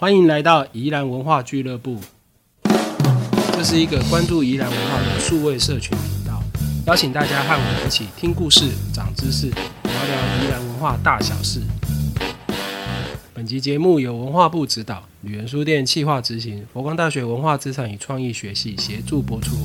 [0.00, 1.98] 欢迎来到宜兰文化俱乐部，
[3.52, 6.40] 这是一个关注宜兰文化的数位社群频道，
[6.86, 11.60] 邀请大家和我一起听故事、长知识，聊聊宜兰文化大小事。
[13.34, 19.56] 本集节目由文化部指导，旅人书店企划执行，佛光大学文化资产与创意学系协助播出。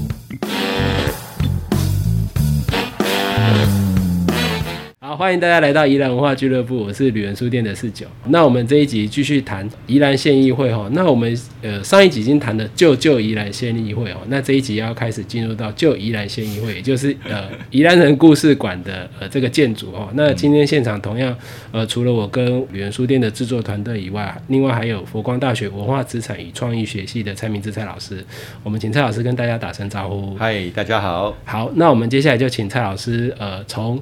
[5.14, 8.08] 好，欢迎大家来到宜兰文化俱乐部，我是旅人书店的四九。
[8.30, 10.90] 那我们这一集继续谈宜兰县议会哈。
[10.94, 20.10] 那我们呃上一集已经谈了旧旧宜兰县议会哦，那这一集要开始进入到旧宜兰县议会，也就是呃宜兰人故事馆的呃这个建筑哦。
[20.16, 21.38] 那今天现场同样
[21.72, 28.26] 呃除了我跟旅人书店的制作团队以外，另外还有佛光大学文化资产与创意学系的蔡明志蔡老师。
[28.64, 30.34] 我们请蔡老师跟大家打声招呼。
[30.38, 31.38] 嗨，大家好。
[31.46, 34.02] 好，那我们接下来就请蔡老师呃从。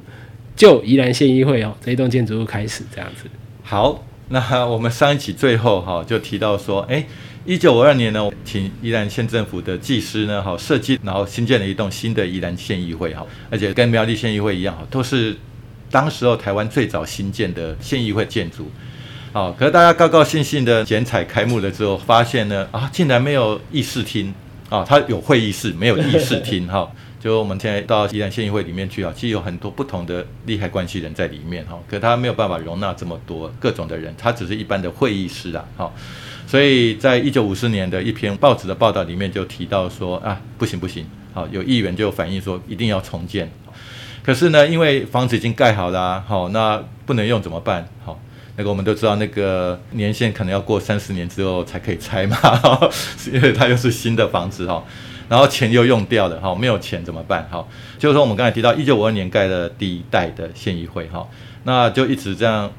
[0.61, 3.27] 就宜兰县议会哦，这一栋建筑物开始这样子。
[3.63, 7.03] 好，那我们上一期最后哈就提到说，哎，
[7.47, 15.35] 一九五二年呢，请宜兰县政府的技师呢，哈设计，然后新建了一栋新的宜兰县议会哈，而且跟苗栗县议会一样哈，都是
[15.89, 18.69] 当时候台湾最早新建的县议会建筑。
[19.33, 24.31] 好，可是大家高高兴兴的剪彩开幕了之后，发现呢，啊，竟然没有议事厅
[24.69, 26.87] 啊，它有会议室，没有议事厅哈。
[27.23, 35.93] 就我们现在到宜兰县议会里面去啊，其实有很多不同的利害关系人在里面哈，可他没有办法容纳这么多各种的人，他只是一般的会议室啊，哈，
[36.47, 43.51] 所以在一九五四年的一篇报纸的报道里面就提到说啊，不行不行，好，有议员就反映说一定要重建，
[44.23, 47.87] 可是呢，因为房子已经盖好了，好，那不能用怎么办？
[48.03, 48.19] 好，
[48.55, 52.35] 那个我们都知道那个年限可能要过三十年之后才可以拆嘛，
[53.31, 54.83] 因为它又是新的房子哈。
[55.31, 57.47] 然后钱又用掉了，哈，没有钱怎么办？
[57.49, 57.65] 哈，
[57.97, 61.25] 就是说我们刚才提到一九五二年盖的第一代的县议会，哈，
[61.63, 62.69] 那就一直这样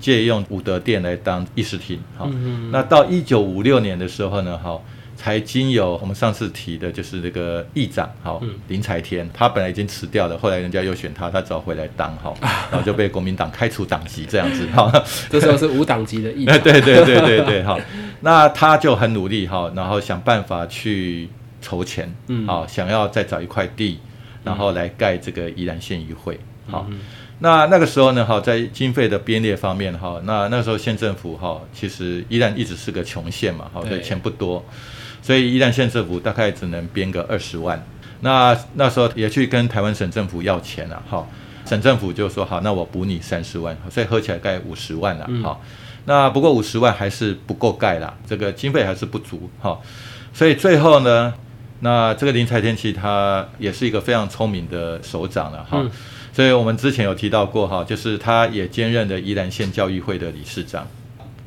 [0.00, 2.28] 借用武德殿来当议事厅，哈，
[2.72, 4.76] 那到一九五六年的时候呢，哈，
[5.14, 12.34] 才经有我们上次提的，就是这个议长，哈，林才天，他本来已经辞掉了，后来人家又选他，他只好回来当，哈，
[12.68, 14.90] 然后就被国民党开除党籍这样子，哈，
[15.30, 17.78] 这时候是无党籍的议长， 对对对对对，哈，
[18.22, 21.28] 那他就很努力，哈，然后想办法去。
[21.62, 23.98] 筹钱，嗯，好，想要再找一块地，
[24.44, 26.86] 然后来盖这个宜兰县议会，好，
[27.38, 34.64] 那那个时候呢，哈，在经费的编列方面，哈，那那时候县政府，哈，其实依然一直是个穷县嘛，哈，对，钱不多，
[35.22, 37.84] 所以宜兰县政府大概只能编个二十万，
[38.20, 41.26] 那那时候也去跟台湾省政府要钱了，哈，
[41.64, 45.60] 省政府就说好，那我补你三十万，所以合起来盖五十万了，好，
[46.04, 49.80] 那不过五十万还是不够盖啦，这个经费还是不足，哈，
[50.32, 51.34] 所以最后呢。
[51.84, 55.84] 那这个林才天其实他也是一个非常聪明的首长了哈，
[56.32, 60.86] 所以我们之前有提到过哈，就是他也兼任的宜兰县教育会的理事长。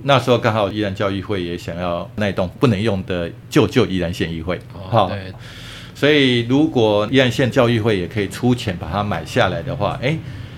[0.04, 5.10] 那时候刚好宜兰教育会也想要那栋不能用的旧旧宜兰县议会，好，
[5.96, 10.18] 所以如果宜兰县教育会也可以出钱把它买下来的话，哎，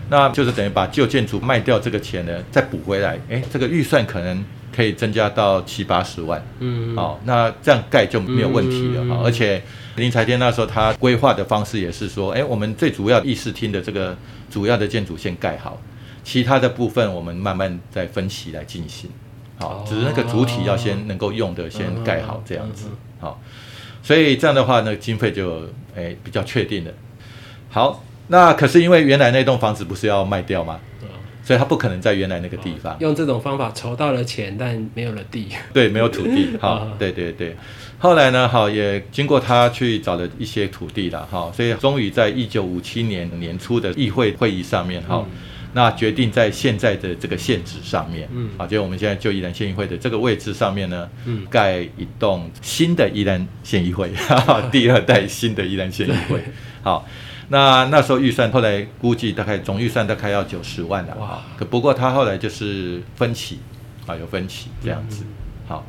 [0.10, 4.44] 那就是等于把旧建筑卖掉这个钱呢再补回来，哎，这个预算可能。
[4.78, 9.24] 可以增加到七八十万，嗯，好，那这样盖就没有问题了哈。
[9.26, 9.60] 而且
[9.96, 14.16] 林财天那时候他规划的方式也是说，哎，我们最主要议事厅的这个
[14.52, 15.82] 主要的建筑先盖好，
[16.24, 19.10] 其他的部分我们慢慢再分析来进行，
[19.58, 22.86] 好，只是那个主体要先能够用的先盖好这样子，
[23.20, 23.42] 好，
[24.04, 25.64] 所以这样的话呢，经费就
[25.96, 26.92] 哎比较确定了。
[27.72, 30.80] 好，那可是因为原来那栋房子不是要卖掉吗？
[31.48, 35.48] 所以他不可能在原来那个地方用这种方法筹到了钱，但没有了地。
[35.74, 36.50] 对，没有土地。
[36.60, 37.56] 好，对对对。
[37.98, 45.26] 后来呢，好也经过他去找了一些土地了，哈，所以终于在一九五七年年初的议会会议上面，哈，
[45.72, 54.12] 那决定在现在的这个县址上面，嗯，好，就我们现在就宜兰县议会的这个位置上面呢，嗯，盖一栋新的宜兰县议会，
[54.70, 56.42] 第二代新的宜兰县议会，
[56.84, 57.08] 好。
[57.50, 61.14] 那那时候预算后来估计大概总预算大概要九十万了。
[61.14, 63.60] 啊，可不过他后来就是分歧
[64.06, 65.24] 啊，有分歧这样子。
[65.68, 65.86] 好，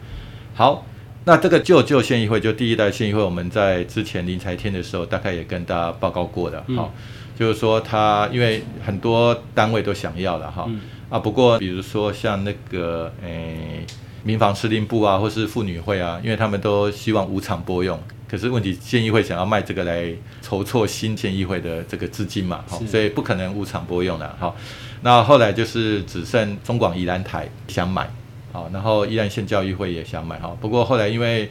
[0.54, 0.86] 好，
[1.24, 6.92] 那这个旧旧县议会就第一代县议会，我们在之前林才天的时候大概也跟大家报告过的，好，
[7.38, 10.68] 就是说他因为很多单位都想要了哈，
[11.10, 13.84] 啊，不过比如说像那个诶
[14.22, 17.98] 民防司令部啊，或是妇女会啊，因为他们都希望无偿拨用。
[18.28, 24.54] 可是问题，县议会想要卖这个来筹措新县议会的这个资金嘛，好，所以不可能无偿拨用的，好。
[25.00, 28.10] 那后来就是只剩中广宜兰台想买，
[28.52, 30.56] 好，然后宜兰县教育会也想买，哈。
[30.60, 31.48] 不过后来因为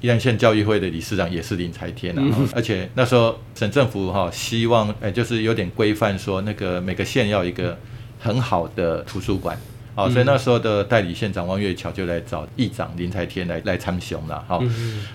[0.00, 2.22] 宜兰县教育会的理事长也是林才天啊，
[2.54, 7.76] 而且那时候省政府哈希望，哎，就是有点规范说那个每个县要一个
[8.20, 9.58] 很好的图书馆，
[9.94, 14.62] 啊，所以那时候的代理县长汪月桥就来找议长林才天来来参雄了，好，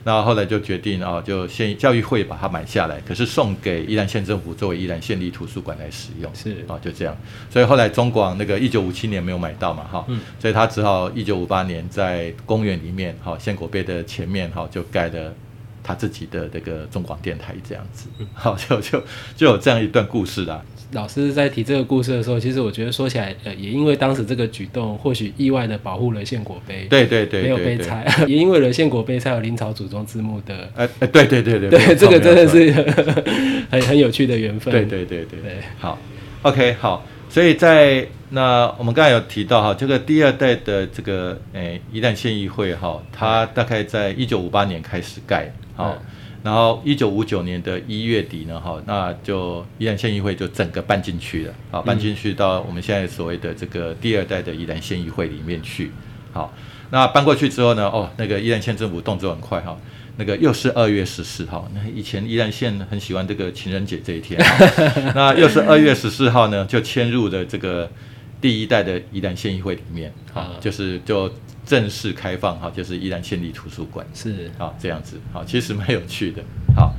[0.04, 6.66] 那后来就决定啊，就县教育会把它买下来，可是送给宜兰县政府作为宜兰县立图书馆来使用，是。
[6.68, 7.16] 啊，就这样，
[7.50, 10.06] 所以后来中广那个一九五七年没有买到嘛，哈，
[10.40, 15.34] 所以他只好一九五八年在公园里面，哈，县国碑的前面，哈，就盖了。
[15.82, 19.02] 他自己的这个中广电台这样子，好就就
[19.36, 20.62] 就有这样一段故事啦。
[20.92, 32.72] 老师在提这个故事的时候，其实我觉得说起来，呃，也因为当时这个举动，或许意外的保护了献果碑，对对对，没有被拆， 也因为了献果碑才有林朝祖宗字幕的，呃，对对对对，对这个真的是
[33.70, 34.72] 很很有趣的缘分。
[34.72, 35.98] 对对对对对，好
[36.42, 45.52] ，OK，好，所以在那我们刚才有提到哈，这个第二代的这个诶一旦县议会哈，它大概在一九五八年开始盖。
[45.76, 45.98] 好，
[46.42, 55.92] 然后一九五九年的一月底呢，哈，那就宜兰县议会就整个搬进去了，啊，搬进去到我们现在所谓的这个第二代的宜兰县议会里面去。
[56.32, 56.54] 好，
[56.92, 59.78] 那搬过去之后呢，哦，那个宜兰县政府动作很快哈，
[60.18, 64.40] 那个又是二月十四号，那以前宜兰县很喜欢这个情人节这一天，
[65.16, 67.92] 那又是二月十四号呢，就迁入了这个
[68.42, 71.32] 第一代的宜兰县议会里面，好，就是就。
[71.66, 76.42] 正式开放哈，就是宜兰县立图书馆是啊这样子好，其实蛮有趣的。
[76.76, 76.96] 好，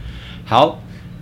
[0.46, 0.80] 好，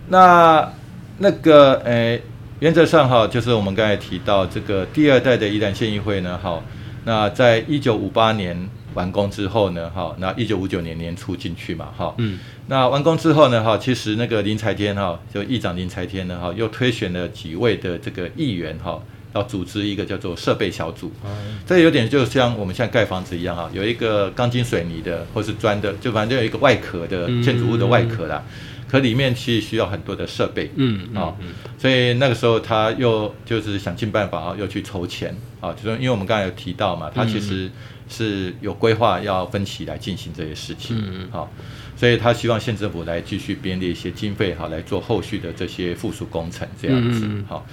[0.09, 0.71] 那
[1.17, 2.21] 那个诶，
[2.61, 6.63] 原则上哈，就是我们刚才提到这个第二代的宜兰县议会呢，哈，
[7.07, 19.01] 那在一九五八年完工之后呢，哈，那一九五九年年初进去嘛，哈，嗯，那完工之后呢，哈，其实那个林才天哈，就议长林才天呢，哈，又推选了几位的这个议员哈。
[19.35, 21.13] 要组织一个叫做设备小组，
[21.67, 28.43] 这有点就像我们现在盖房子一样啊，有一个钢筋水泥的或是砖的，就反正有一个外壳的建筑物的外壳啦，
[28.89, 31.35] 可里面其实需要很多的设备，嗯啊，
[31.79, 37.71] 所以那个时候他又就是想尽办法啊，又去筹钱啊，就说因为我们刚才有提到嘛，他其实
[38.09, 41.53] 是有规划要分期来进行这些事情，嗯好，
[41.97, 47.67] 所以他希望县政府来继续编列一些经费好来做后续的这些附属工程这样子，好。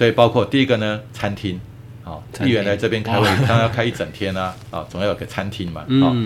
[0.00, 1.60] 所以包括第一个呢，餐厅，
[2.02, 6.16] 好，议员来这边开会，当然要开一整天啊，啊，总要有个餐厅嘛，好，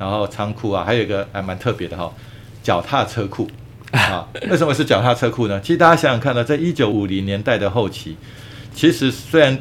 [0.00, 2.12] 然后仓库啊，还有一个还蛮特别的哈，
[2.60, 3.48] 脚踏车库，
[3.92, 5.60] 啊， 为什么是脚踏车库呢？
[5.60, 8.16] 其实大家想想看呢，在一九五零年代的后期，
[8.74, 9.56] 其实虽然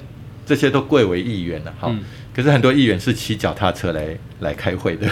[0.47, 1.95] 这些都贵为议员了，哈，
[2.35, 5.07] 可是很多议员是骑脚踏车来来开会的，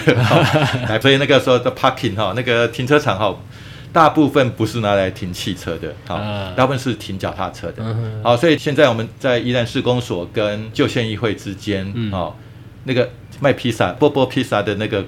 [0.99, 3.37] 所以那个时候的 parking 哈，那个停车场哈。
[3.97, 6.19] 大部分不是拿来停汽车的，好，
[6.55, 7.83] 大部分是停脚踏车的，
[8.23, 12.35] 好，所以现在我们在宜兰市公所跟旧县议会之间，哦，
[12.83, 13.09] 那个
[13.39, 15.03] 卖披萨、波波披萨的那个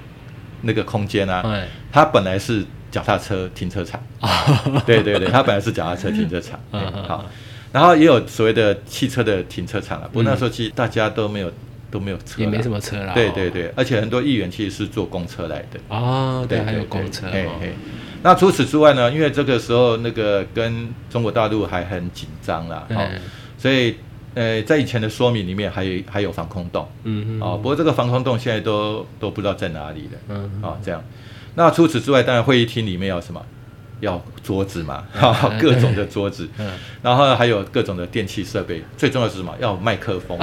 [0.64, 1.46] 那个空间啊，
[1.92, 4.02] 它本来是脚踏车停车场，
[4.88, 6.60] 对对对，它本来是脚踏车停车场，
[7.08, 7.24] 好，
[7.72, 11.52] 然后也有所谓的汽车的停车场了，不过那时候其实大家都没有
[11.92, 17.76] 都没有车，也没什么车啦，对对对，而且很多议员其实是坐公车来的，哦，对，还有公车，嘿嘿。
[18.22, 19.12] 那除此之外呢？
[19.12, 23.02] 因为这个时候那个跟中国大陆还很紧张啦，好，
[23.58, 23.96] 所以
[24.36, 31.04] 呃，在以前的说明里面还有还有防空洞，嗯嗯，哦，不过这个防空洞现在都都不知道在哪里了，嗯，啊，这样。
[31.56, 33.44] 那除此之外，当然会议厅里面有什么？
[34.00, 36.48] 要桌子嘛，哈， 各种的桌子，
[37.02, 39.54] 然后还有各种的电器设备，最重要是什么？
[39.60, 40.38] 要麦克风。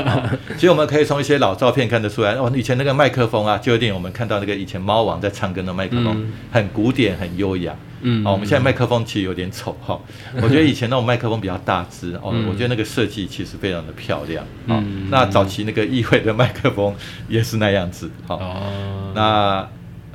[0.56, 7.74] 其实我们可以从一些老照片看得出来，哦，以前那个麦克风啊，就有点我们看到那个以前猫王在唱歌的麦克风，很古典，很优雅。
[8.00, 9.98] 嗯，哦，我们现在麦克风其实有点丑哈，
[10.40, 14.44] 我觉得以前那种麦克风比较大只，哦，我觉得那个设计其实非常的漂亮。
[14.66, 16.94] 哦，那早期那个议会的麦克风
[17.28, 18.10] 也是那样子。
[18.28, 19.68] 哦，那。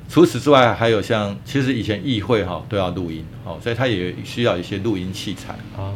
[0.10, 5.56] 除此之外，还有像其实以前议会哈都要录音，哦，所以它也需要一些录音器材，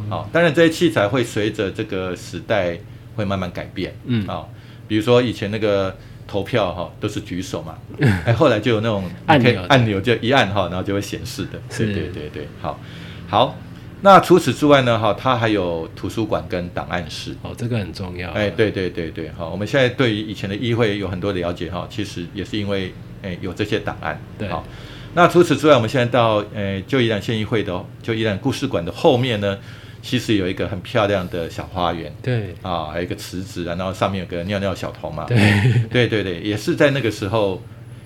[0.10, 2.78] 好，当然这些器材会随着这个时代
[3.16, 4.44] 会慢慢改变，嗯，啊，
[4.88, 5.96] 比如说以前那个
[6.26, 7.78] 投票哈都是举手嘛，
[8.26, 12.80] 哎，后来就有那种按钮，按钮就一按哈，然后就会显示的，对对对对，好，
[13.28, 13.56] 好，
[14.02, 22.94] 那除此之外呢，哈，它还有图书馆跟档案室，哦，这个很重要，哎，对对对对，好，我们现在对于以前的议会有很多了解哈，其实也是因为。
[23.24, 24.64] 哎，有这些档案，对，好。
[25.16, 29.58] 那除此之外，我们现在到呃，旧宜兰县议会的旧宜兰故事馆的后面呢，
[30.04, 35.38] 其实有一个很漂亮的小花园，对，啊，还有一个池子啊，然后上面有个尿尿小童嘛，对，
[35.90, 37.60] 对对对，也是在那个时候，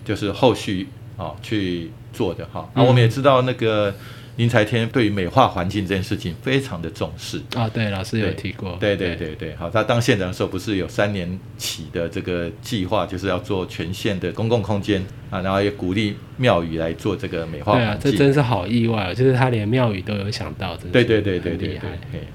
[0.06, 2.70] 就是后续啊去做的哈。
[2.74, 3.94] 啊，我们也知道那个。
[4.42, 7.40] 林才天对于美化环境这件事情非常的重视。
[7.54, 8.76] 啊，对，老师有提过。
[8.80, 18.12] 对对对对，好，他当县长的时候不是有三年起的这个计划，就是要做全县的公共空间啊，然后也鼓励庙宇来做这个美化对啊环，境。
[18.12, 21.80] 这真是好意外哦，就是他连庙宇都有想到，对对对对对对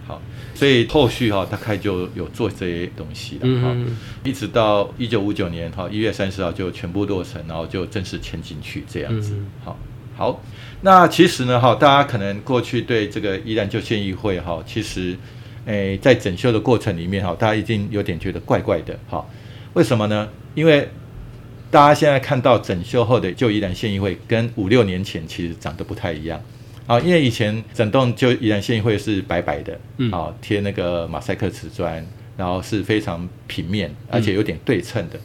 [0.07, 0.23] 好，
[0.55, 9.35] 所以后续哈、大概就有做这些东西了哈、嗯一直到一九五九年哈一月三十号就全部落成，然后就正式迁进去这样子。
[9.35, 9.79] 嗯好，
[10.17, 10.43] 好，
[10.87, 15.17] 那其实呢哈，大家可能过去对这个宜兰旧县议会哈，其实
[15.65, 19.27] 诶在整修的过程里面哈，大家已经有点觉得怪怪的哈。
[19.75, 20.29] 为什么呢？
[20.55, 20.89] 因为
[21.73, 26.41] 大家现在看到整修后的旧宜兰县议会，跟五六年前其实长得不太一样。
[26.87, 35.19] 啊，因为以前整栋旧宜兰县议会是白白的，嗯啊，贴那个马赛克瓷砖，然后是非常平面，而且有点对称的。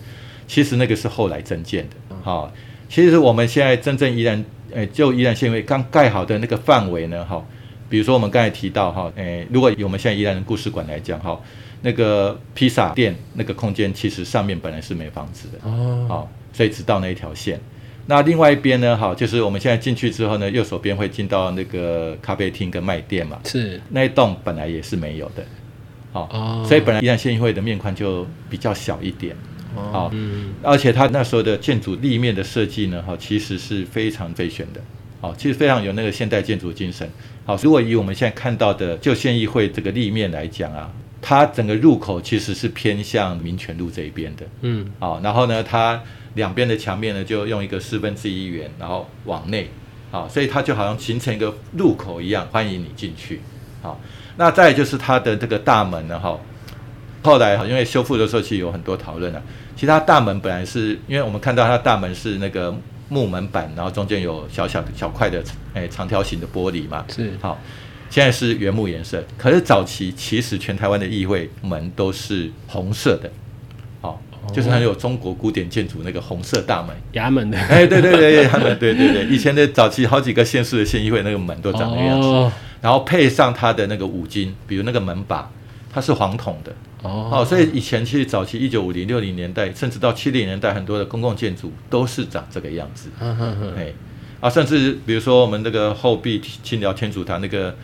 [0.47, 2.51] 其实那个是后来增建的，哈、
[2.89, 7.43] 其实我们现在真正宜兰，呃，就宜兰县议会刚盖好的那个范围呢，哈、
[7.89, 11.39] 比如说我们刚才提到哈，诶，如果以我们现在宜兰的故事馆来讲哈，
[11.81, 17.59] 那个披萨店那个空间，其实上面本来是没房子的，哦，好、所以只到那一条线。
[18.07, 25.45] 那另外一边呢，哈，就是我们现在进去之后呢，右手边会进到那个咖啡厅跟卖店嘛，是那一栋本来也是没有的，
[26.11, 29.35] 好、哦所以本来宜兰县议会的面宽就比较小一点，
[29.75, 34.81] 好、嗯而且它那时候的建筑立面的设计呢，哈，其实是非常费选的，
[35.19, 37.09] 好，其实非常有那个现代建筑精神。
[37.45, 46.01] 好，如果以我们现在看到的旧县议会这个立面来讲啊，它整个入口其实是偏向民权路这一边的，嗯好，然后呢，它
[46.35, 49.69] 两边的墙面呢就用一个四分之一圆，然后往内，
[50.11, 53.41] 好，所以它就好像形成一个入口一样，欢迎你进去。
[53.81, 53.99] 好，
[54.37, 56.39] 那再就是它的这个大门呢，哈，
[57.23, 59.41] 后来哈因为修复的时候其实有很多讨论啊，
[59.75, 62.73] 其实它大门本来是因为我们看到它大门是那个
[63.09, 67.31] 木门板，然后中间有小小的小块的诶长条形的玻璃嘛，是。
[67.41, 67.59] 好，
[68.09, 73.29] 现在是原木颜色，可是早期其实全台湾的议会门都是红色的，
[74.01, 74.21] 好、
[74.53, 76.95] 就是很有中国古典建筑那个红色大门。
[77.13, 77.57] 衙门的。
[77.57, 82.51] 哎，对对对，衙门对对对，以前的早期好几个县市的县议会那个门都长那个样子，哦。
[82.81, 85.49] 然后配上它的那个五金，比如那个门把，
[85.93, 86.73] 它是黄铜的。
[87.01, 87.29] 哦。
[87.31, 93.09] 哦，所以以前其实早期一九五零六零年代，甚至到七零年代，很多的公共建筑都是长这个样子。
[93.19, 93.93] 哎，
[94.39, 97.75] 啊，甚至比如说我们那个后壁清辽天主堂那个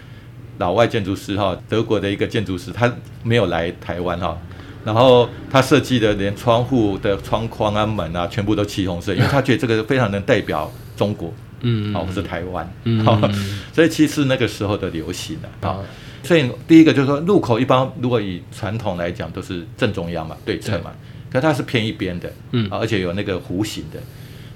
[0.58, 2.92] 老外建筑师哈，德国的一个建筑师，他
[3.24, 4.36] 没有来台湾哈，
[4.84, 11.32] 然后他设计的连窗户的窗框啊、门啊，全部都漆红色，因为他觉得这个非常能代表中国，
[11.62, 13.20] 嗯好、或是台湾，嗯好、
[13.72, 15.80] 所以其实那个时候的流行的、啊，啊
[16.28, 20.92] 所以第一个就是说，入口一般如果以传统来讲都是正中央嘛，对称嘛，
[21.32, 22.70] 可它是偏一边的，嗯。
[22.70, 23.98] 啊而且有那个弧形的，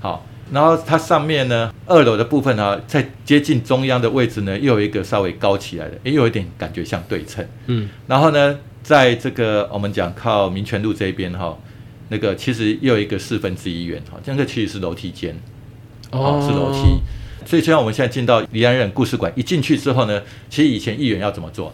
[0.01, 7.88] 好，然后它上面呢，二楼的部分呢，在接近中央的位置呢，又有一个稍微高起来的，诶又有一点感觉像对称，嗯。
[8.06, 11.58] 然后呢，在这个我们讲靠民权路这一边哈，
[12.10, 15.34] 那个其实又有一个四分之一圆哈，这个其实是楼梯间，
[16.12, 17.00] 哦，是楼梯。
[17.46, 21.74] 所以，就像我们现在进到离安人故事馆，一进去之后呢，其实以前议员要怎么做，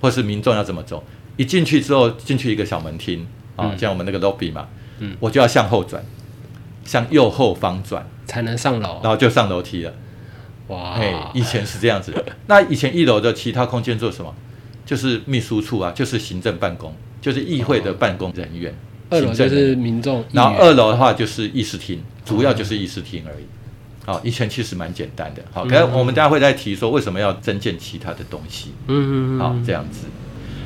[0.00, 1.02] 或是民众要怎么走，
[1.36, 6.04] 一进去之后，进去一个小门厅啊，嗯像我们那个 lobby 嘛，嗯我就要向后转，
[6.84, 9.92] 向右后方转，才能上楼然后就上楼梯了。
[10.68, 12.12] 哇哎，以前是这样子。
[12.46, 14.34] 那以前一楼的其他空间做什么？
[14.84, 18.74] 就是秘书处啊，就是行政办公，就是议会的办公人员。
[19.10, 23.44] 二楼就是民众，然后二楼的话就是议事厅，主要就是议事厅而已。
[24.08, 25.42] 好，以前其实蛮简单的。
[25.52, 28.72] 好，可是我们大家会再提说为什么要增建其他的东西。
[28.86, 30.06] 嗯嗯嗯好，这样子。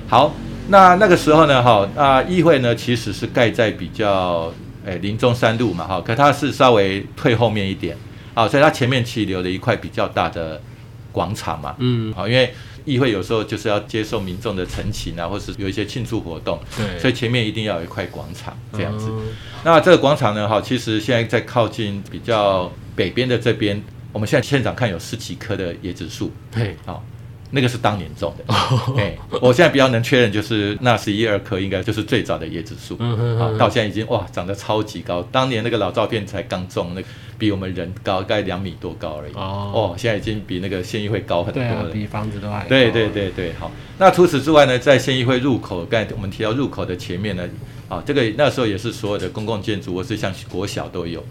[0.06, 0.32] 好，
[0.68, 4.54] 那那个时候呢，哈，那议会呢其实是盖在比较
[4.86, 7.96] 诶林中山路嘛，哈，可它是稍微退后面一点，
[8.32, 10.60] 好，所以它前面其实留了一块比较大的
[11.10, 19.08] 广场嘛，嗯好，因为议会有时候就是要接受民众的陈情啊，或是有一些庆祝活动，对，所以前面一定要有一块广场这样子。
[19.10, 19.28] 嗯。
[19.64, 27.04] 那这个广场呢，哈，其实现在在靠近比较北边的这边，我们现在现场看有十几棵的椰子树，对，好、
[27.54, 28.54] 那个是当年种的。
[28.98, 32.96] 哎、我现在比较能确认，就是那十一二棵应该就是最早的椰子树，
[33.58, 35.22] 到现在已经哇长得超级高。
[35.30, 37.06] 当年那个老照片才刚种，那个
[37.38, 39.32] 比我们人高，大概两米多高而已。
[39.34, 41.90] 哦哦，现在已经比那个县议会高很多了。
[41.92, 43.70] 比房子都还高对对对对，好。
[43.98, 47.46] 那除此之外呢，在县议会入口，刚才我们提到入口的前面呢，
[47.88, 51.22] 啊，这个那时候也是所有的公共建筑或是像国小都有。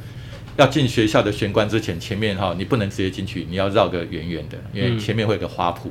[0.58, 5.90] 要进学校的玄关之前，前面哈你不能直接进去，你要绕个圆圆的，因为嗯前面会有个花圃，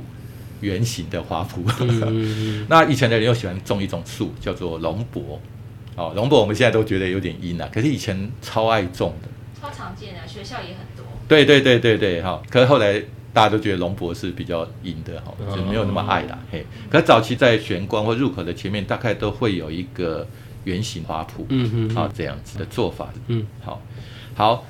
[0.61, 1.62] 圆形的花圃。
[2.69, 5.40] 那以前的人又喜欢种一种树，叫做龙柏。
[5.97, 9.29] 哦，龙柏我们现在都觉得有点阴啊，可是以前超爱种的。
[9.61, 11.05] 超常见的，学校也很多。
[11.29, 12.99] 对对对对对，哈、可是后来
[13.33, 16.38] 大家都觉得龙柏是比较阴的哈，就没有那么爱啦。
[16.50, 20.26] 嘿，可早期在玄关或入口的前面，大概都会有一个
[20.64, 23.83] 圆形花圃，嗯嗯，啊这样子的做法，嗯，好，
[24.35, 24.64] 好。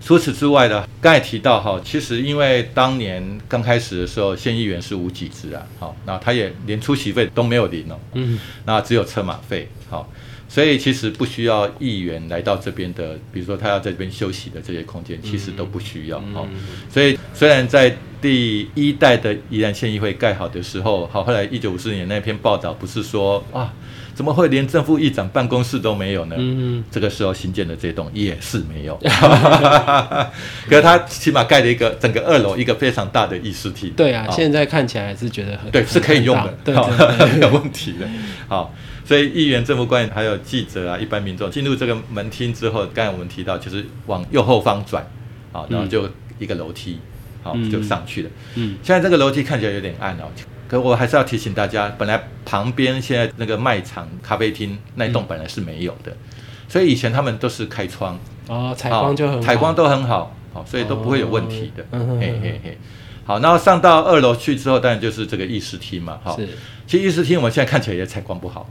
[0.00, 10.10] 除此之外呢，刚才提到哈，其实因为当年刚开始的时候，县议员是无给职啊，好，那他也连出席费都没有领哦，嗯，那只有车马费，好。
[10.48, 16.18] 所以其实不需要议员来到这边的，比如说他要在这边休息的这些空间，其实都不需要。
[16.34, 16.44] 好，
[16.92, 23.72] 所以虽然在第一代的宜兰县议会盖好的时候，好，后来一九五四年那篇报道不是说啊，
[24.20, 26.36] 怎么会连正副议长办公室都没有呢？
[26.38, 28.94] 嗯这个时候新建的这栋也是没有，
[30.68, 33.88] 可是他起码盖了一个整个二楼一个非常大的议事厅。
[33.96, 36.74] 对啊，现在看起来是觉得很对，是可以用的， 对，
[37.38, 38.06] 没有问题的。
[38.46, 38.74] 好。
[39.06, 45.02] 所以议员、政府官员还有记者啊，一般民众进入这个门厅之后，刚才我们提到就是往右后方转，
[45.50, 46.06] 好，然后就
[46.38, 47.00] 一个楼梯，
[47.42, 48.30] 好就上去了。
[48.56, 50.30] 嗯，现在这个楼梯看起来有点暗哦，
[50.70, 56.16] 可我还是要提醒大家，本来旁边现在那个卖场、咖啡厅那一栋本来是没有的，
[56.68, 61.84] 所以以前他们都是开窗，哦，采光就很采光都很好，好，所以都不会有问题的。
[61.90, 62.78] 嘿嘿嘿，
[63.24, 66.36] 好，然后上到二楼去之后，当然就是这个议事厅嘛，哈。
[66.36, 66.48] 是，
[66.86, 68.70] 其实议事厅我们现在看起来也采光不好。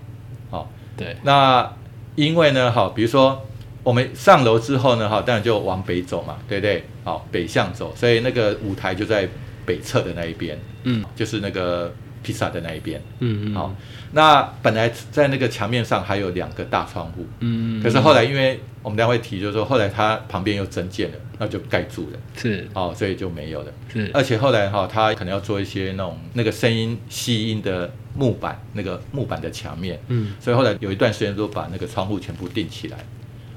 [0.50, 1.70] 好，对，那
[2.16, 3.46] 因为呢，哈，比如说
[3.84, 6.86] 我们上楼之后呢，哈，当然就往北走嘛，对不对？
[7.04, 9.28] 好，北向走，所以那个舞台就在
[9.70, 13.76] 北侧的那一边，嗯，就是那个披萨的那一边，嗯嗯，好，
[14.14, 27.92] 那本来在那个墙面上还有两个大窗户，嗯嗯，可是后来因为我们待会提，就是说后来它旁边又增建了，那就盖住了，是，哦，所以就没有了，是，而且后来哈，它可能要做一些那种那个声音吸音的。
[28.16, 32.98] 木板那个木板的墙面，嗯，所以后来有一段时间都把那个窗户全部钉起来，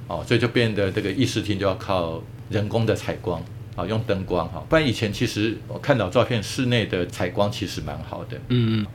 [0.06, 3.42] 哦，所以就变得这个议事厅就要靠人工的采光，
[3.74, 8.86] 啊，用灯光哈，不然以前其实我看到照片，室内的采光其实蛮好的，嗯嗯，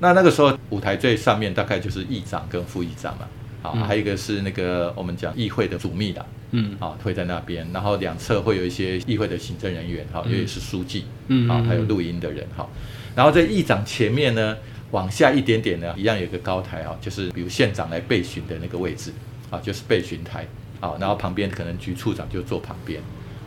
[0.00, 3.28] 那那个时候舞台最上面大概就是议长跟副议长嘛，
[3.62, 12.68] 啊，还有一个是那个我们讲议会的主秘的，嗯，啊，会在那边，然后两侧会有一些议会的行政人员，哈，也是书记，嗯，啊，还有录音的人，哈，
[13.14, 14.56] 然后在议长前面呢。
[14.92, 19.10] 往下一点点呢，一样有个高台啊，就是比如县长来备询的那个位置
[19.50, 20.46] 啊，就是备询台
[20.80, 23.00] 啊，然后旁边可能局处长就坐旁边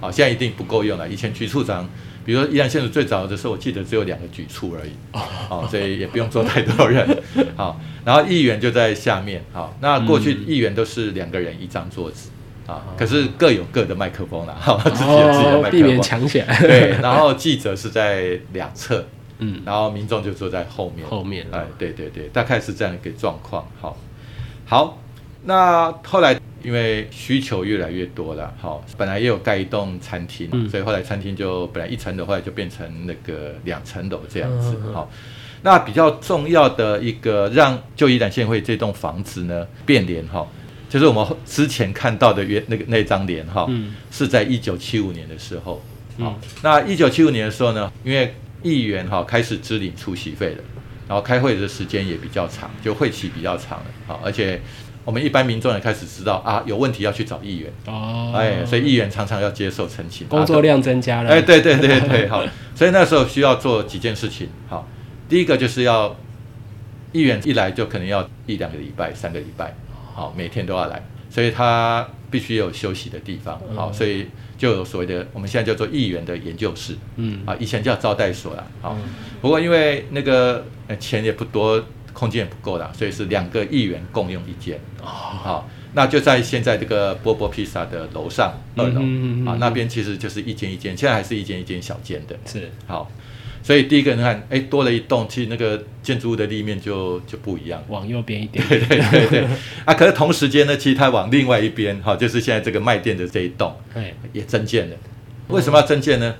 [0.05, 1.07] 啊，现在一定不够用了。
[1.07, 1.87] 以前局处长，
[2.25, 4.91] 比如说宜兰县最早的时候，我记得只有两个局处而已
[5.49, 7.23] 哦，所以也不用坐太多人
[7.55, 12.29] 好，然后议员就在下面好，那过去议员都是两个人一张桌子
[12.67, 16.59] 啊，可是各有各的麦克风了，自己有自己的麦克风，避免抢起来。
[16.59, 19.05] 对，然后记者是在两侧。
[19.37, 23.67] 嗯，然后民众就坐在后面，后面，哎，对对对，大概是这样一个状况。
[23.81, 23.97] 好，
[24.65, 24.97] 好，
[25.43, 34.75] 那后来因为需求越来越多了，好，本来也有盖一栋餐厅，所以后来餐厅就本来一层楼，后来就变成那个两层楼这样子。
[34.91, 35.07] 好，
[35.61, 40.47] 那比较重要的一个让就医展县会这栋房子呢变脸哈，
[40.89, 43.69] 就是我们之前看到的原那个那张脸哈，
[44.09, 45.79] 是在一九七五年的时候。
[46.17, 50.63] 好，那一九七五年的时候呢，因为议员哈开始支领出席费了，
[51.07, 53.85] 然后开会的时间也比较长，就会期比较长了。
[54.07, 54.59] 好，而且
[55.05, 61.29] 我们一般民众也开始知道啊，有问题要去找议员哦，哎，所以议员常常要接受澄清，工作量增加了。
[61.29, 62.43] 哎，对对对对，好，
[62.75, 64.49] 所以那时候需要做几件事情。
[64.67, 64.85] 好，
[65.29, 66.15] 第一个就是要
[67.13, 69.73] 议员一来就可能要一两个礼拜、三个礼拜，
[70.13, 73.61] 好，每天都要来，所以他必须有休息的地方。
[73.73, 74.27] 好，所以。
[74.57, 78.97] 就有所谓的，我们现在叫做议员的研究室，嗯，啊，以前叫招待所啦，好，
[79.41, 80.63] 不过因为那个
[80.97, 81.83] 钱也不多，
[82.15, 89.01] 空间也不够了，所以是两个议员共用一间，哦，好，那就在现在这个波波披萨的楼上二楼，
[89.45, 93.11] 啊，那边其实就是一间一间，现在还是一间一间小间的，是，好。
[93.61, 98.63] 所以第一个你看，哎，多了一栋，其实那个建筑物的立面就就不一样，往右边一点。
[98.69, 99.47] 对对对对，
[99.83, 104.95] 啊，可是同时间呢，其实它往另外一边，哈，就是现在这个卖店的这一栋，哎，也增建了。
[105.47, 106.35] 为什么要增建呢？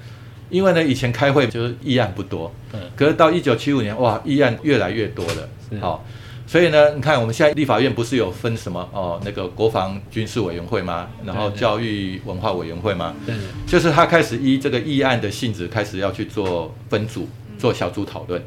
[0.50, 6.06] 因为呢，以前开会就是议案不多，嗯，可是到一九七五年，哇，议案越来越多了，好。
[6.48, 11.08] 所以呢，你看我们现在立法院不是有分什么哦，那个国防军事委员会吗？
[11.26, 13.16] 然后教育文化委员会吗？
[13.26, 13.34] 对，
[13.66, 17.28] 就是他开始依这个议案的性质，开始要去做分组、
[17.58, 18.40] 做小组讨论。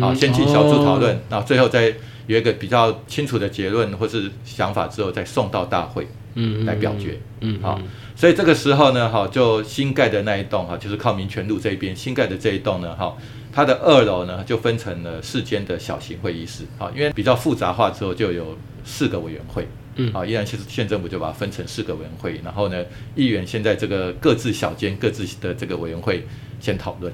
[0.00, 1.92] 好，先进小组讨论，然后最后再
[2.26, 7.18] 有一个比较清楚的结论或是想法之后，再送到大会，嗯，来表决。
[7.40, 7.78] 嗯，好，
[8.22, 13.16] 所以这个时候呢，哈，就新盖的那一栋哈，就是靠民权路这边新盖的这一栋呢，哈。
[13.52, 22.84] 它的二楼呢，就分成了四间的小型会议室，好，因为比较复杂化之后，就有四个委员会，嗯啊，依然县县政府就把它分成四个委员会，然后呢，
[23.16, 26.24] 议员现在这个各自小间各自的这个委员会
[26.60, 27.12] 先讨论，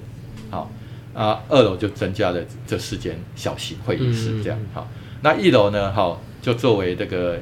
[0.50, 0.70] 好
[1.14, 4.88] 啊，二楼就增加了这四间小型会议室这样嗯好，
[5.22, 7.40] 那一楼呢，好就作为这个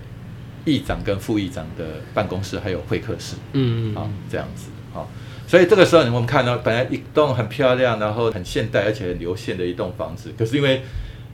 [0.66, 3.94] 议长跟副议长的办公室还有会客室，嗯。
[3.94, 5.08] 啊，这样子，好，
[5.46, 10.82] 所以这个时候我们看到，本来一栋很漂亮，然后很现代而且很流线的一栋房子，可是因为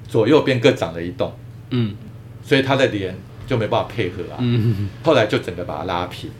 [0.07, 1.33] 左右边各长了一栋，
[1.71, 1.97] 嗯。
[2.45, 3.17] 所以它的脸
[3.47, 4.37] 就没办法配合啊。
[4.39, 4.89] 嗯。
[5.03, 6.31] 后来就整个把它拉平，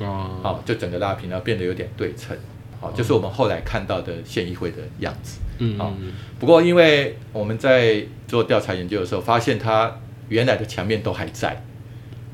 [0.00, 0.40] 哦。
[0.42, 2.36] 好，就整个拉平，然后变得有点对称，
[2.80, 5.38] 好，就是我们后来看到的县议会的样子。
[5.76, 6.12] 好嗯。
[6.38, 11.64] 不过因为我们在做调查研究的时候，发现它原来的墙面都还在，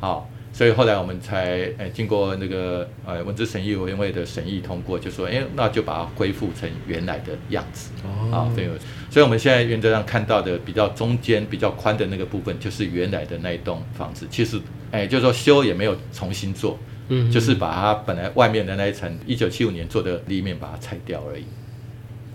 [0.04, 7.90] 好，所以后来我们才呃经过那个呃文字审议委员会的审议通过，就说哎、那就把它恢复成原来的样子。
[8.30, 8.68] 啊，所以
[9.08, 14.26] 所以我们现在原则上看到的比较中间比较宽的那个部分，就是原来的那一栋房子。
[14.30, 21.44] 其实，哎，就是说修也没有重新做，嗯就是把它本来外面的那一层一九七五年做的立面把它拆掉而已。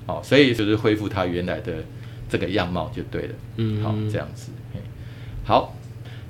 [0.07, 1.73] 哦，所以就是恢复它原来的
[2.27, 3.33] 这个样貌就对了。
[3.57, 4.51] 嗯好，这样子。
[4.73, 4.79] 嘿
[5.43, 5.75] 好，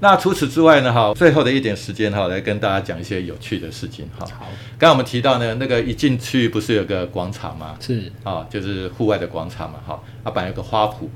[0.02, 4.26] 那除此之外呢，哈，最后的一点时间哈，来跟大家讲一些有趣的事情哈。
[4.28, 4.46] 好
[4.78, 7.76] 刚刚我们提到呢，那个一进去不是有个广场吗？
[7.80, 11.08] 是啊，就是户外的广场嘛，哈，它本来有个花圃，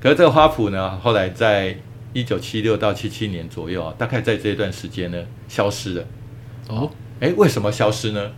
[0.00, 1.76] 可是这个花圃呢，后来在
[2.14, 6.04] 一九七六到七七年左右啊，大概在这一段时间呢，消失了。
[6.68, 8.30] 哦哎，为什么消失呢？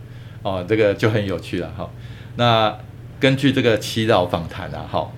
[0.43, 1.89] 哦，这个就很有趣了哈。
[2.35, 2.77] 那
[3.19, 5.09] 根据这个祈祷访谈啊，哈，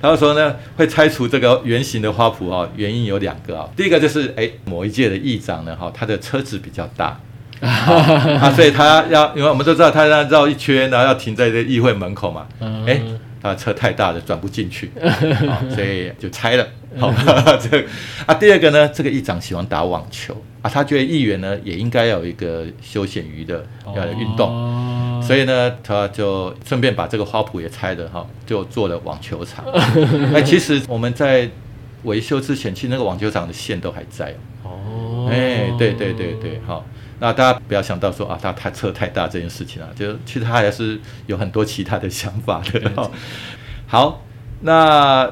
[0.00, 3.68] 他说呢，会拆除这个圆形的花圃啊，原因有两个啊。
[3.76, 7.18] 第一个就是哎，某一届的议长呢，哈，他的车子比较大。
[7.60, 12.46] 啊，所以他要，因为我们都知道他要绕一圈，然后要停在这议会门口嘛。
[12.60, 13.00] 嗯哎、
[13.42, 16.64] 他的车太大了，转不进去， 啊所以就拆了。
[17.00, 17.12] 好，
[17.58, 17.84] 这个
[18.26, 23.66] 啊，第二个呢，这个议长喜欢打网球啊，他觉得议员呢也应该要有一个休闲娱乐，
[23.96, 24.87] 要有运动，动
[25.28, 29.64] 所以呢，他就顺便把这个花圃也拆了哈，就做了网球场。
[30.34, 31.48] 哎，其实我们在
[32.04, 34.70] 维修之前，其实那个网球场的线都还在哦。
[34.70, 36.84] 哦哎，对对对对，好。
[37.20, 42.88] 那大家不要想到说啊，他他车太大这件事情啊，就其实他还是有很多其他的想法的。
[42.90, 43.10] 哈
[43.86, 44.22] 好，
[44.60, 45.28] 那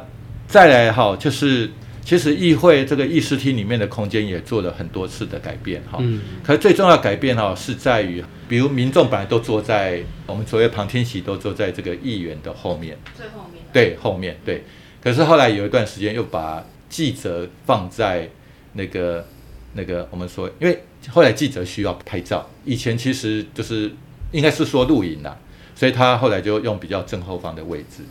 [0.47, 1.71] 再来哈，就是
[2.07, 5.99] 其实议会这个议事厅里面的空间也做了很多次的改变哈。
[6.01, 13.65] 嗯可是最重要的改变哈，是在于，比如民众本来都坐在我们所谓旁听席都坐在这个议员的后面，最后面。
[13.73, 14.63] 对，后面对。
[15.03, 18.31] 可是后来有一段时间又把记者放在
[18.75, 19.27] 那个
[19.73, 23.93] 那个我们说，因为后来记者需要拍照，以前其实就是
[24.31, 25.37] 应该是说录影啦，
[25.75, 28.05] 所以他后来就用比较正后方的位置。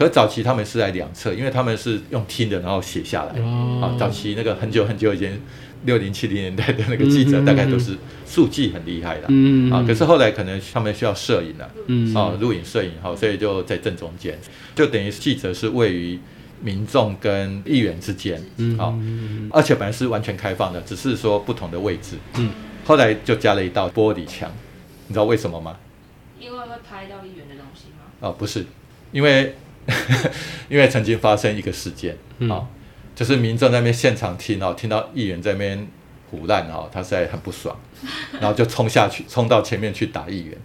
[0.00, 3.38] 可是早期他们是在两侧，因为他们是用听的，然后写下来。
[3.38, 5.38] 哦啊，早期那个很久很久以前，
[5.84, 9.26] 六零七零年代的那个记者，嗯大概都是速记很厉害的。
[9.28, 11.70] 嗯啊，可是后来可能他们需要摄影了。
[11.88, 14.38] 嗯啊，录影摄影哈，所以就在正中间，
[14.74, 16.18] 就等于记者是位于
[16.62, 18.98] 民众跟议员之间，嗯好、
[19.50, 22.50] 而且本来是完全开放的，只是说不同的位置，嗯
[22.86, 24.50] 后来就加了一道玻璃墙，
[25.08, 25.76] 你知道为什么吗？
[26.40, 28.06] 因为会拍到议员的东西吗？
[28.20, 28.64] 哦，不是，
[29.12, 29.54] 因为
[30.68, 32.66] 因为曾经发生一个事件，啊、嗯
[33.14, 35.86] 就是民众在那边现场听哦，听到议员在那边
[36.30, 37.76] 胡乱哦，他实在很不爽，
[38.40, 40.56] 然后就冲下去，冲到前面去打议员，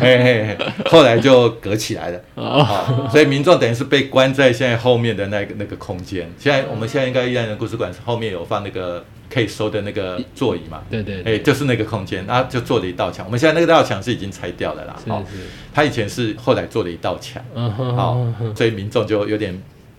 [0.00, 2.20] 嘿嘿嘿，后来就隔起来了。
[2.34, 6.30] 哦啊，所以民众等于是被关在现在后面的那个那个空间。
[6.38, 10.82] 现在我们现在应该依然的故事馆后面有放那个可以收的那个座椅嘛？
[10.86, 13.24] 哎、对对对就是那个空间，然后就做了一道墙。
[13.26, 14.96] 我们现在那个道墙是已经拆掉了啦。
[15.06, 18.26] 哦是是他以前是后来做了一道墙，嗯哼好、
[18.56, 19.56] 所以民众就有点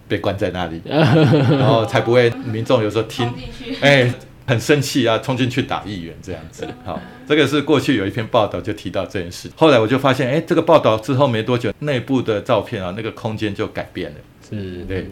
[0.08, 3.78] 被关在那里， 然后才不会民众有时候听冲进去。
[3.80, 4.14] 哎、
[4.52, 6.68] 很生气啊，冲进去打议员这样子。
[6.84, 9.50] 好，这个是过去有一篇报道就提到这件事。
[9.56, 14.18] 后来我就发现，哎、这个报道之后没多久，内部的照片啊，那个空间就改变了。
[14.50, 15.08] 是对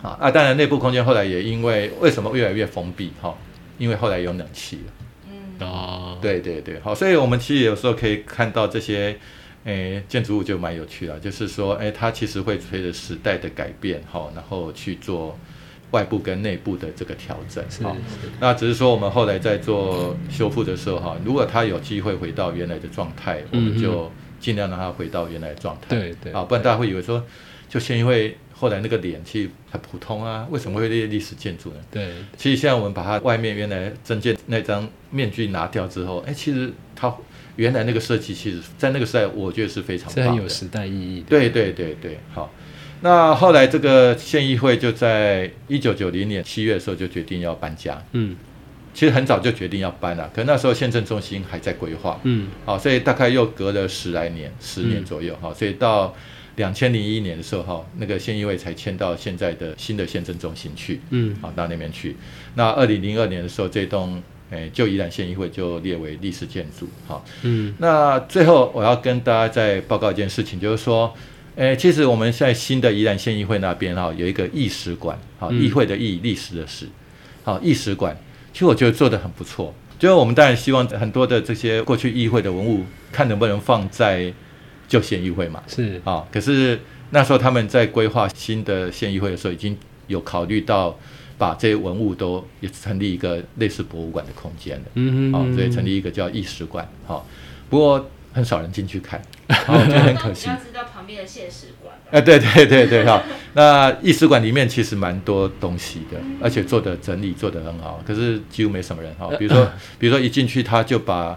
[0.00, 3.12] 啊，啊，当然内部空间后来也因为为什么越来越封闭？
[3.20, 3.36] 哈、
[3.76, 4.92] 因为后来有冷气了。
[5.30, 9.14] 嗯，哦对对对，好，所以我们其实有时候可以看到这些，
[9.64, 15.38] 诶，建筑物就蛮有趣的，就是说，诶，它其实会随着时代的改变，哈，然后去做
[15.90, 17.96] 外部跟内部的这个调整，是哈。
[18.22, 27.24] 是那只是说我们后来在做修复的时候，哈，如果它有机会回到原来的状态，我们就尽量让它回到原来的状态，对对啊，不然大家会以为说，
[27.68, 31.76] 就先因为后来那个脸其实很普通啊，为什么会列历史建筑呢？
[31.90, 37.14] 对其实现在我们把它外面原来证件那张面具拿掉之后，哎，其实它
[37.56, 41.26] 原来那个设计，其实在那个时代，我觉得是非常有时代意义的。
[41.28, 42.50] 对对对对，好。
[43.00, 48.02] 那后来这个县议会就在一九九零年七月的时候就决定要搬家。
[48.12, 48.36] 嗯。
[48.94, 52.48] 其实很早就决定要搬了，可那时候县政中心还在规划，嗯。
[52.64, 55.04] 好，所以大概又隔了十来年，十年嗯。
[55.04, 56.12] 左右，哈、所以到
[56.56, 61.36] 两千零一年的时候，哈，那个县议会才迁到现在的新的县政中心去，嗯。
[61.40, 62.16] 好，到那边去。
[62.56, 67.72] 那二零零二年的时候，这栋诶旧宜兰县议会就列为历史建筑，好，嗯。
[67.78, 71.14] 那最后我要跟大家再报告一件事情，就是说，
[71.58, 76.86] 诶，其实我们现在新的宜兰县议会那边哈有一个议史馆，好，嗯议会的议，历史的史，
[77.42, 78.16] 好，议史馆，
[78.52, 79.74] 其实我觉得做得很不错。
[79.98, 84.32] 就是我们当然希望很多的这些过去议会的文物，看能不能放在
[84.86, 86.78] 旧县议会嘛，是啊，可是
[87.10, 90.96] 那时候他们在规划新的县议会的时候，已经有考虑到
[91.36, 94.84] 把这些文物都也成立一个类似博物馆的空间了。
[94.94, 97.26] 嗯好、所以成立一个叫议史馆，好、
[97.68, 99.20] 不过很少人进去看，
[99.66, 100.56] 好、 我觉得很可惜比较。
[100.64, 102.02] 知道旁边的现史馆吧。
[102.12, 103.20] 哎、对对对对，哈，
[103.54, 109.28] 那艺史馆里面其实蛮多东西的，而且做的整理做得很好，可是几乎没什么人哈。
[109.36, 111.36] 比如说，比如说一进去他就把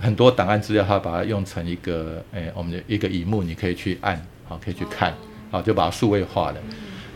[0.00, 5.12] 很多档案资料，他把它用成一个，哎、我们的一个荧幕，你可以去按，好，可以去看，
[5.50, 6.56] 好，就把它数位化了。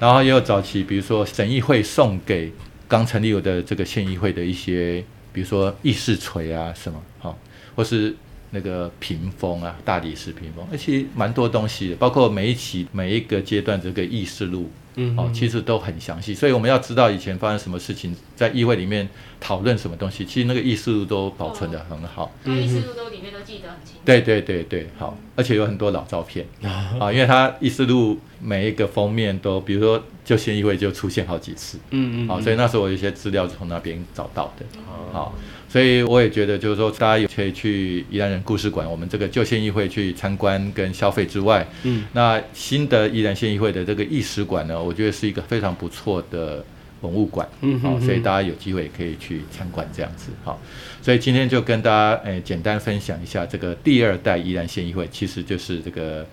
[0.01, 2.53] 然后也有早期，比如说省议会送给
[2.89, 7.39] 刚成立的这个县议会的一些，比如说议事锤啊什么，好、
[7.77, 8.13] 或是
[8.55, 19.09] 那个屏风啊，大理石屏风，而且蛮多东西的，包括每一期每一个阶段这个议事录，嗯哦，其实都很详细，所以我们要知道以前发生什么事情，在议会里面
[19.41, 22.31] 讨论什么东西，其实那个议事录都保存的很好。
[22.45, 24.01] 那议事录都里面都记得很清楚。
[24.05, 35.09] 对对对对，好，而且有很多老照片啊，因为它议事录每一个封面都，比如说就县议会就出现好几次，嗯嗯，好，所以那时候我有一些资料是从那边找到的，哦。
[35.13, 35.35] 好，
[35.73, 42.05] 所以我也觉得就是说，大家也可以去宜兰人故事馆，我们这个旧县议会去参观跟消费之外，嗯。
[42.13, 46.63] 那新的宜兰县议会的这个议史馆呢，我觉得是一个非常不错的
[47.01, 50.61] 文物馆，好，嗯好所以大家有机会也可以去参观这样子，好，
[51.01, 56.27] 所以今天就跟大家诶、简单分享一下这个第二代宜兰县议会，其实就是这个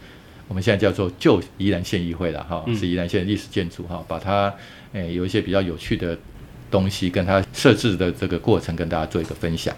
[0.49, 2.75] 我们现在叫做旧宜兰县议会了哈，嗯。
[2.75, 4.54] 是宜兰县历史建筑哈，把它
[4.91, 6.17] 诶、有一些比较有趣的
[6.69, 9.75] 东西跟它设置的这个过程跟大家做一个分享。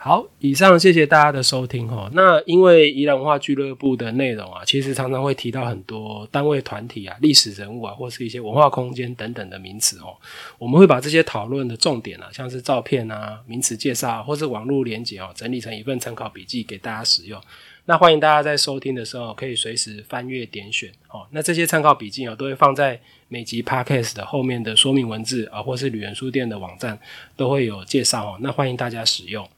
[0.00, 2.08] 好，以上谢谢大家的收听哈。
[2.14, 10.14] 那因为宜兰文化俱乐部的内容啊，其实常常会提到很多单位、团体啊、历史人物啊，或是一些文化空间等等的名词哦。
[10.56, 17.42] 我们会把这些讨论的重点啊，像是照片啊、名词介绍或是网络连结哦，整理成一份参考笔记给大家使用。
[17.88, 21.26] 那欢迎大家在收听的时候可以随时翻阅点选哦。
[21.30, 27.00] 那这些参考笔记哦，都会放在每集 podcast 的后面的说明文字啊，或是旅人书店的网站
[27.34, 28.38] 都会有介绍哦。
[28.42, 29.48] 那欢迎大家使用。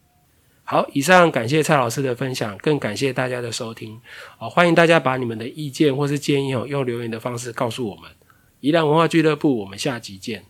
[0.63, 4.01] 好，以上感谢蔡老师的分享，更感谢大家的收听。
[4.39, 8.09] 好，欢迎大家把你们的意见或是建议哦，用留言的方式告诉我们。
[8.61, 10.45] 宜兰文化俱乐部，我们下集见。